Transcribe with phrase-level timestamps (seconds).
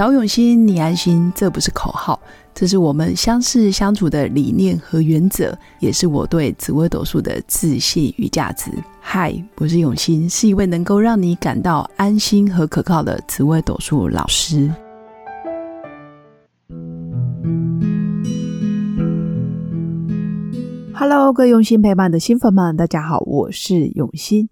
[0.00, 2.18] 找永新，你安心，这不是口号，
[2.54, 8.70] 这是我们相识相处的理念和原则，也是我对紫微斗数的自信与价值。
[8.98, 14.72] 嗨，我是永新，是一位能够让你感到安心和可靠的紫微斗数老师。
[20.94, 24.48] Hello，各位用心陪伴的新粉们，大家好，我是永新。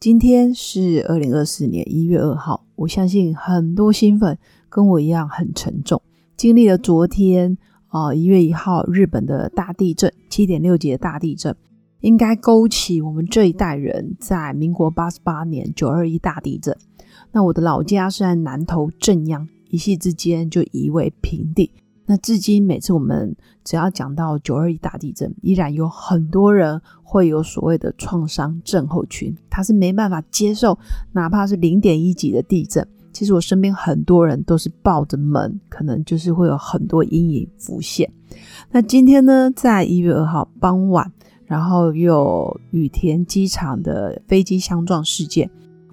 [0.00, 4.36] 今天是二零二四年一月二号，我相信很多新粉。
[4.68, 6.00] 跟我一样很沉重，
[6.36, 7.56] 经历了昨天
[7.88, 11.54] 啊一月一号日本的大地震，七点六级的大地震，
[12.00, 16.76] 应该勾起我们这一代人在民国八十八年九二一大地震。
[17.32, 21.70] 那我的老家是在南投镇央，一夕之间就夷为平地。
[22.06, 30.78] 那至今每次我们只要讲到九二一大地震，依然有很多人会有所谓的创伤症候群，他是没办法接受
[31.12, 32.86] 哪怕是零点一级的地震。
[33.18, 38.08] 其实我身边很多人都是抱着门，可能就是会有很多阴影浮现。
[38.70, 41.12] 那今天呢，在一月二号傍晚，
[41.44, 45.50] 然后又羽田机场的飞机相撞事件，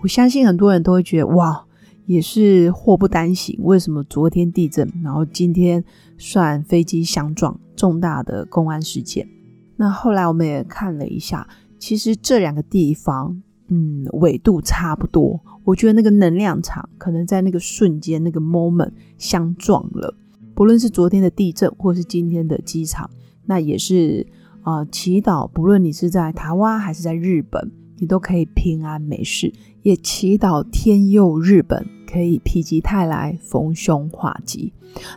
[0.00, 1.60] 我相信很多人都会觉得哇，
[2.06, 3.58] 也是祸不单行。
[3.64, 5.84] 为什么昨天地震，然后今天
[6.18, 9.28] 算飞机相撞，重大的公安事件？
[9.74, 11.48] 那后来我们也看了一下，
[11.80, 13.42] 其实这两个地方。
[13.68, 20.14] 嗯，纬度差不多，我觉得那个能量场可能在那个瞬间、那个 moment 相撞了。
[20.54, 23.08] 不论是昨天的地震，或是今天的机场，
[23.46, 24.26] 那也是
[24.62, 25.46] 啊，祈祷。
[25.46, 29.52] 不论你是在台湾还是在日本，你都可以平安没事。
[29.82, 34.72] 也祈祷天佑日本，可以否极泰来，逢凶化吉。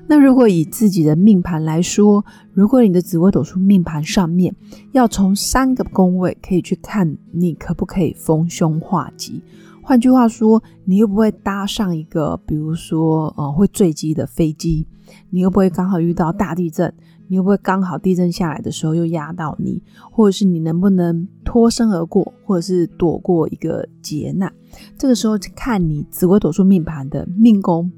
[0.08, 4.54] 那如果以自己的命盘来说，如果你的紫微斗数命盘上面
[4.92, 9.42] 要从三个宫位可以去看，你可不可以逢凶化吉？
[9.82, 14.86] 换句话说，你又不会搭上一个，比如说呃会坠机的飞机，
[15.32, 16.94] 你又不会刚好遇到大地震，
[17.28, 19.81] 你又不会刚好地震下来的时候又压到你，
[20.12, 24.50] 或者是你能不能脱身而过，或者是躲过一个劫难？
[24.97, 27.91] 这个时候看你紫微斗数命盘的命宫。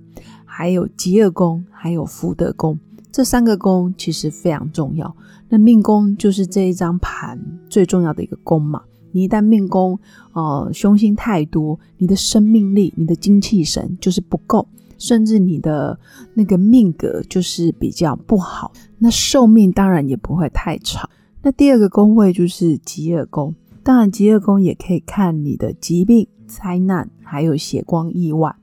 [0.43, 2.79] 还有吉厄宫，还有福德宫，
[3.11, 5.15] 这三个宫其实非常重要。
[5.49, 8.81] 那命宫就是这一张盘最重要的一个宫嘛。
[9.11, 9.99] 你一旦命宫
[10.33, 15.99] 呃凶星太多，你的生命力、你的精气神就是不够，甚至你的
[16.33, 21.07] 那个命格就是比较不好，那寿命当然也不会太长。
[21.45, 28.55] 那第二个宫位就是吉厄宫，当然吉厄宫也可以看你的疾病、灾难，还有血光意外。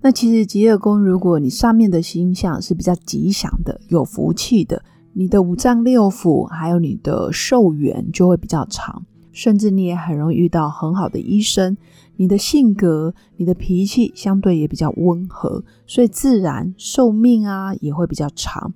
[0.00, 4.80] 那其实吉厄宫，如果你上面的星象是比较吉祥的、有福气的，
[5.14, 11.76] 你的五脏六腑还有你的寿元就会比较长，甚至你也很容易遇到很好的医生。
[12.16, 18.72] 你的性格、你的脾气相对也比较温和，所以自然寿命啊也会比较长。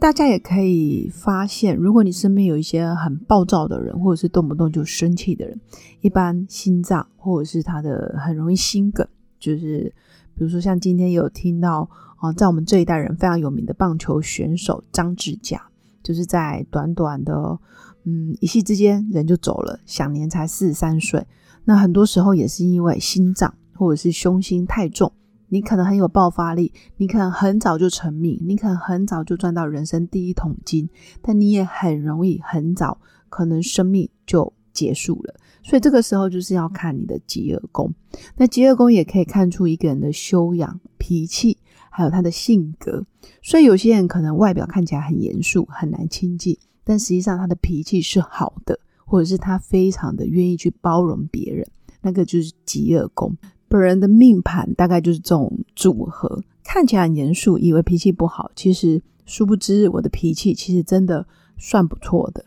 [0.00, 5.60] 大家也可以发现，如果你身边有一些很暴躁的人，或者是动不动就生气的人，
[6.00, 9.06] 一般心脏或者是他的很容易心梗，
[9.38, 9.92] 就是。
[10.34, 15.60] 比如说，像今天有听到啊，在我们这一代人非常有名的棒球选手张志佳，
[16.00, 17.58] 就是在短短的
[18.04, 21.26] 嗯一夕之间人就走了，享年才四十三岁。
[21.64, 25.12] 那很多时候也是因为心脏或者是胸心太重，
[25.48, 30.88] 你可能很有爆发力，你可能很早就成名，你可能很早就赚到人生第一桶金，
[31.22, 35.34] 但你也很容易很早可能生命就结束了。
[35.62, 37.92] 所以这个时候就是要看你的吉厄宫，
[38.36, 41.58] 那吉厄宫也可以看出一个人的修养、脾气，
[41.90, 43.04] 还有他的性格。
[43.42, 51.66] 所以有些人可能外表看起来很严肃、很难亲近，但实际上他的脾气是好的，或者是他非常的愿意去包容别人，
[52.00, 53.36] 那个就是吉厄宫。
[53.68, 61.26] 本人的命盘大概就是这种组合，看起来很严肃，以为脾气不好，其实殊不知我的脾气其实真的
[61.58, 62.44] 算不错的。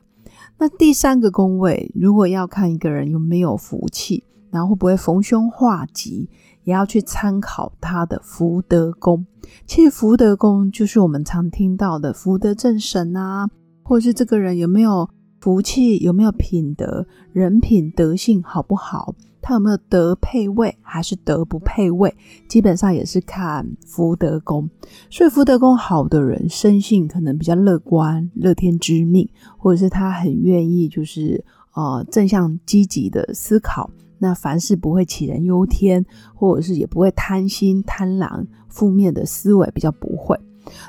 [0.58, 6.30] 那第三个宫位，如果要看一个人有没有福气，然后会不会逢凶化吉，
[6.64, 9.26] 也要去参考他的福德宫。
[9.66, 13.50] 其实福德宫就是我们常听到的福德正神啊，
[13.84, 15.10] 或者是这个人有没有
[15.40, 19.16] 福气，有没有品德，人品德性好不好。
[19.42, 22.16] 他有没有德配位，还是德不配位？
[22.48, 24.70] 基本上也是看福德宫。
[25.10, 29.28] 所以福德宫好的人，生性可能比较乐观、乐天知命，
[29.58, 31.44] 或者是他很愿意，就是
[31.74, 33.90] 呃正向积极的思考。
[34.20, 36.06] 那凡事不会杞人忧天，
[36.36, 40.40] 或者是也不会贪心贪婪，负面的思维比较不会。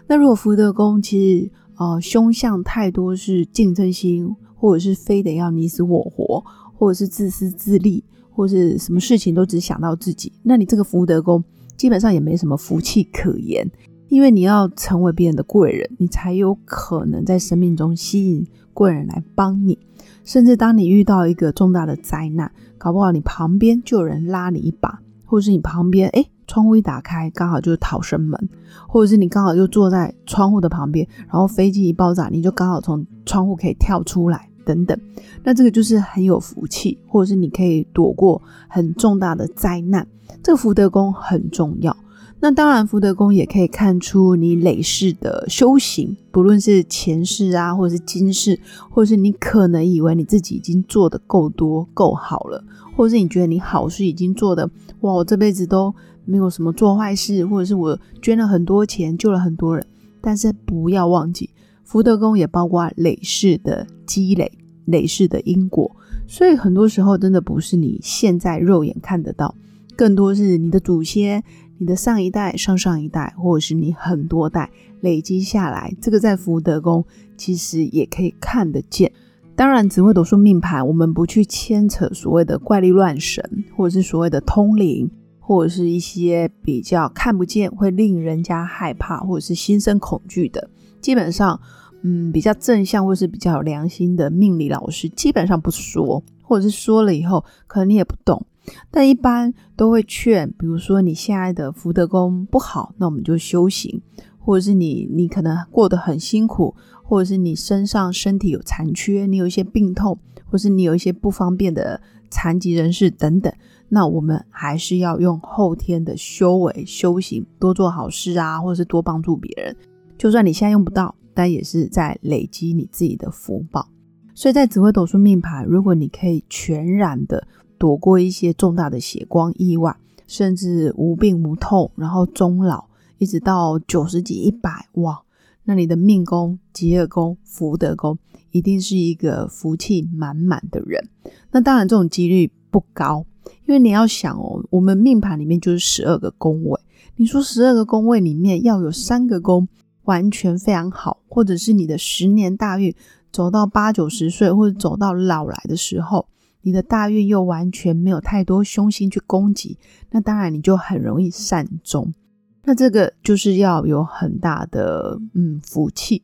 [0.07, 6.45] 那如果福德宫其实呃凶相太多，是竞争心，或者是非得要你死我活，
[6.77, 8.05] 或者是自私自利。
[8.33, 11.43] 或是什么事情都只想到自己，那你这个福德宫
[11.77, 13.71] 基本上也没什么福气可言，
[14.09, 19.79] 因为你要成为别人的贵人，你才有可能在生命中吸引贵人来帮你。
[20.25, 28.49] 甚至当你遇到一个重大的灾难，搞不好你旁边就有人拉你一把，或者是你旁边哎窗户一打开，刚好就是逃生门，
[28.87, 34.99] 或者是你刚好就坐在窗户的旁边，然后飞机一爆炸，你就刚好从窗户可以跳出来，等等。
[35.45, 40.07] 那这个就是很有福气，或者是你可以躲过很重大的灾难。
[40.43, 41.97] 这个福德宫很重要。
[42.41, 48.59] 那当然，福德宫也可以看出你累世的修行，不论是前世啊，或者是今世，
[48.91, 52.65] 或者是你可能以为你自己已经做的够多、够好了，
[52.97, 54.69] 或者是你觉得你好事已经做的
[55.03, 55.95] 哇，我这辈子都
[56.25, 59.87] 没有什么做坏事，或者是我捐了很多钱，救了很多人。
[60.21, 61.51] 但是不要忘记，
[61.85, 64.51] 福德宫也包括累世的积累、
[64.87, 65.95] 累世的因果，
[66.27, 69.55] 所以很多时候真的不是你现在肉眼看得到，
[69.97, 71.43] 更多是你的祖先。
[71.79, 74.71] 你的上一代、上上一代，或者是你很多代
[75.01, 77.05] 累积下来，这个在福德宫
[77.37, 79.11] 其实也可以看得见。
[79.57, 85.11] 当然，只会读书命盘，我们不去牵扯所谓的怪力乱神，或者是所谓的通灵，
[85.53, 90.71] 或者是一些比较看不见、会令人家害怕或者是心生恐惧的。
[91.03, 91.61] 基本上，
[92.03, 98.47] 嗯，比较正向或是比较有良心的命理老师，基本上不说，或者是说了以后，可能你也不懂。
[98.91, 104.01] 但一般都会劝，比如说你现在的福德宫不好，那我们就修行；
[104.39, 112.01] 或者是你你可能过得很辛苦，或者是你身上身体有残缺，你有一些病痛，或是你有一些不方便的
[112.31, 113.53] 残疾人士等等，
[113.95, 119.77] 那我们还是要用后天的修为修行，多做好事啊，或者是多帮助别人。
[120.17, 123.87] 就算你现在用不到，但也是在累积你自己的福报。
[124.35, 127.47] 所以在紫微斗数命盘，如果你可以全然的。
[127.79, 129.97] 躲过一些重大的血光意外，
[130.29, 132.85] 甚至无病无痛，然后终老，
[133.19, 135.21] 一直到九十几、一百，哇！
[135.65, 138.17] 那你的命宫、吉尔宫、福德宫，
[138.53, 141.09] 一定是一个福气满满的人。
[141.51, 143.27] 那当然，这种几率不高，
[143.67, 146.81] 因为你要想哦，我们命盘里面就是十二个宫位，
[147.17, 149.69] 你说十二个宫位里面要有三个宫
[150.05, 152.95] 完全非常好，或者是你的十年大运
[153.31, 156.27] 走到八九十岁，或者走到老来的时候。
[156.65, 159.77] 你的大运又完全没有太多凶星去攻击，
[160.13, 162.15] 那当然你就很容易善终。
[162.63, 166.23] 那这个就是要有很大的嗯福气。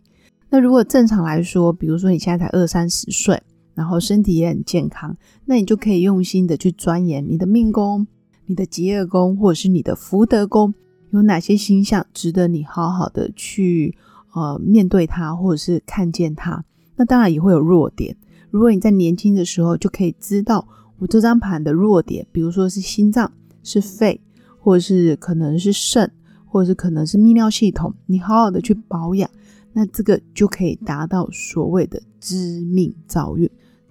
[0.49, 3.43] 那如果正常来说，比如说你现在才二三十岁，
[3.79, 8.05] 然后身体也很健康，那你就可以用心的去钻研你的命宫、
[8.47, 10.75] 你的吉厄宫或者是你的福德宫
[11.13, 13.97] 有哪些星象值得你好好的去
[14.35, 16.65] 呃面对它，或者是看见它。
[16.97, 18.17] 那当然也会有弱点。
[18.51, 20.67] 如果你在年轻的时候就可以知道
[20.99, 23.31] 我这张盘的弱点，比如说是心脏、
[23.63, 24.21] 是肺，
[24.59, 26.11] 或者是可能是肾，
[26.45, 29.31] 或者是可能是泌尿系统，你好好的去保养，
[29.73, 33.49] 那这个就可以达到所谓的知命造运。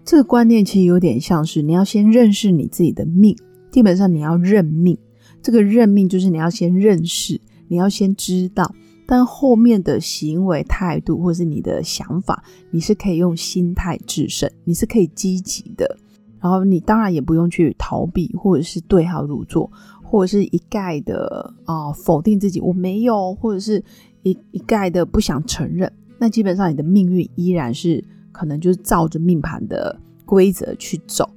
[0.07, 3.35] 这个观念其实有点像是你要先认识你自己的命，
[3.69, 4.97] 基本上你要认命。
[5.43, 8.73] 这个认命就是你要先认识，你要先知道。
[9.05, 15.97] 但后面的行为态度，或是你的想法，你是可以用心态制胜，你是可以积极的。
[16.39, 19.69] 然后你当然也不用去逃避，或者是对号入座，
[20.01, 23.83] 或者是一概的啊否定自己，我没有，或者是
[24.23, 25.91] 一一概的不想承认。
[26.17, 28.01] 那基本上你的命运依然是
[28.37, 31.29] 可能就是照着命盘的规则去走。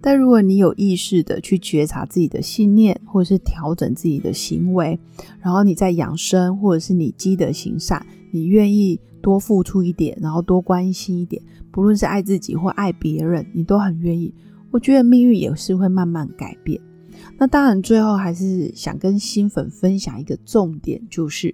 [0.00, 4.98] 但如果你有意识的去觉察自己的信念，或者是调整自己的行为，
[5.40, 14.32] 然后你在养生，或者是你积德行善，你愿意多付出一点，然后多关心一点，不论是爱自己或爱别人，你都很愿意。
[14.70, 16.80] 我觉得命运也是会慢慢改变。
[17.38, 21.52] 那当然，最后还是想跟新粉分享一个重点，就是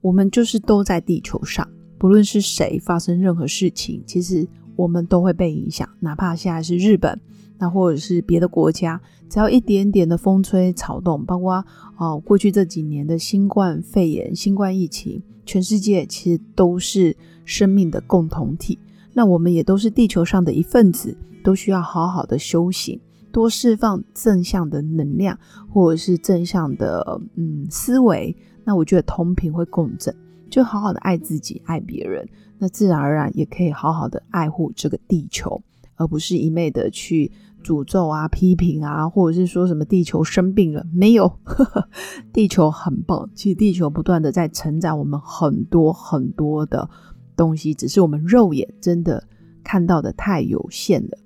[0.00, 1.68] 我们就是都在地球上，
[2.00, 7.20] 不论是谁发生任何事情，其实我们都会被影响，哪怕现在是日本。
[7.58, 11.62] 那或者是别的国家，只要一点点的风吹草动，包括
[11.98, 17.14] 哦过去这几年的新冠肺炎、新冠疫情，全世界其实都是
[17.44, 18.78] 生命的共同体。
[19.12, 21.14] 那我们也都是地球上的一份子，
[21.44, 22.98] 都需要好好的修行，
[23.30, 25.38] 多释放正向的能量，
[25.68, 28.34] 或者是正向的嗯思维。
[28.64, 30.14] 那我觉得同频会共振，
[30.50, 32.28] 就好好的爱自己、爱别人，
[32.58, 35.62] 那自然而然也可以好好的爱护这个地球，
[35.94, 37.30] 而不是一昧的去。
[37.62, 40.82] 诅咒啊，批评啊，或者是说什么地球生病了？
[40.94, 41.88] 没有呵呵，
[42.32, 43.28] 地球很棒。
[43.34, 46.88] 其实地球不断的在承载我们很多很多的
[47.36, 49.22] 东西，只是我们肉眼真的
[49.62, 51.18] 看到的太有限了。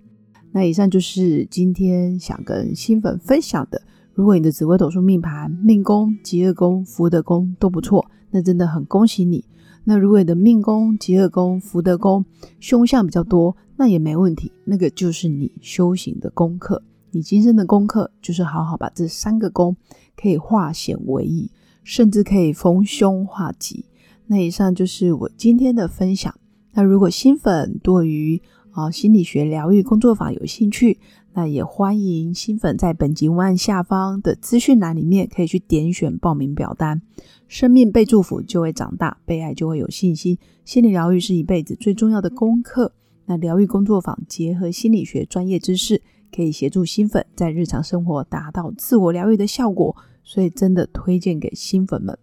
[0.51, 3.81] 那以上就是今天想跟新粉分享的。
[4.15, 9.45] 如果你的紫微斗数命盘命宫、吉厄宫、福德宫都不错，那真的很恭喜你。
[9.83, 12.25] 那如果你的命宫、吉厄宫、福德宫
[12.61, 16.83] 凶相比较多，那也没问题，那个就是你修行的功课。
[17.11, 19.77] 你今生的功课就是好好把这三个宫
[20.17, 21.51] 可以化险为夷，
[21.83, 23.85] 甚至可以逢凶化吉。
[24.29, 26.33] 那以上就是我今天的分享。
[26.73, 28.41] 那如果新粉对于
[28.71, 30.99] 啊心理学疗愈工作坊有兴趣，
[31.35, 37.03] 那也欢迎新粉在本集文案下方的资讯栏里面可以去点选报名表单。
[37.49, 40.39] 生命被祝福就会长大，被爱就会有信心。
[40.65, 42.93] 心理疗愈是一辈子最重要的功课。
[43.27, 46.01] 那疗愈工作坊结合心理学专业知识。
[46.35, 52.19] 可以协助新粉在日常生活达到自我疗愈的效果，所以真的推荐给新粉们。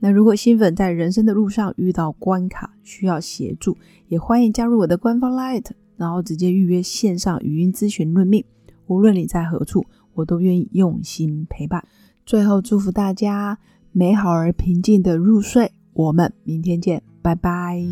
[0.00, 3.78] 那如果新粉在人生的路上遇到关卡需要协助，
[4.08, 5.66] 也欢迎加入我的官方 Light，
[5.96, 8.44] 然后直接预约线上语音咨询论命。
[8.92, 11.82] 无论你在何处，我都愿意用心陪伴。
[12.26, 13.58] 最后祝福大家
[13.90, 15.72] 美好而平静的入睡。
[15.94, 17.82] 我们明天见，拜拜。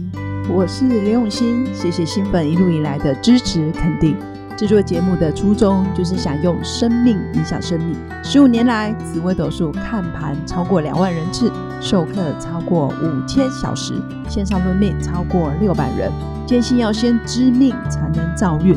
[0.54, 4.14] 我是刘永新，谢谢新粉一路以来的支持肯定。
[4.58, 7.96] 制作节目的初衷就是想用生命影响生命。
[8.22, 13.94] 十五年来，紫微斗数看盘超过两万人次，授课超过五千小时，
[14.28, 16.12] 线上论命超过六百人。
[16.46, 18.76] 坚信要先知命才能造运。